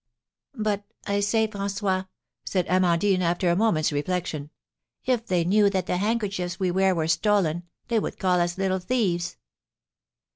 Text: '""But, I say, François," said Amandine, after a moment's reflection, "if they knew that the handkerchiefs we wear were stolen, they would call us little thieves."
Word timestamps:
'""But, 0.55 0.83
I 1.05 1.19
say, 1.19 1.47
François," 1.47 2.07
said 2.43 2.65
Amandine, 2.67 3.21
after 3.21 3.51
a 3.51 3.55
moment's 3.55 3.91
reflection, 3.91 4.49
"if 5.05 5.27
they 5.27 5.43
knew 5.43 5.69
that 5.69 5.85
the 5.85 5.97
handkerchiefs 5.97 6.59
we 6.59 6.71
wear 6.71 6.95
were 6.95 7.07
stolen, 7.07 7.65
they 7.87 7.99
would 7.99 8.17
call 8.17 8.39
us 8.41 8.57
little 8.57 8.79
thieves." 8.79 9.37